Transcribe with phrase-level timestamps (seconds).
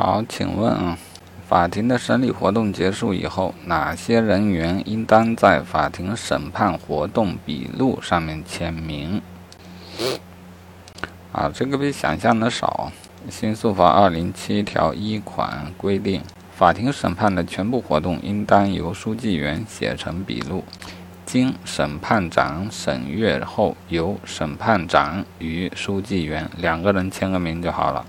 [0.00, 0.96] 好请问啊
[1.48, 9.20] 法庭的审理活动结束以后哪些人员应当在法庭审判活动笔录上面签名？
[11.32, 12.92] 啊这个比想象的少
[13.28, 16.22] 新诉法二零七条一款规定
[16.52, 20.62] 法庭审判的全部活动应当由书记员写成笔录
[21.26, 28.06] 经审判长审阅后由审判长与书记员两个人签个名就好了。